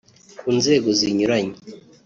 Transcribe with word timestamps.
ku 0.39 0.49
nzego 0.57 0.87
zinyuranye 0.99 1.55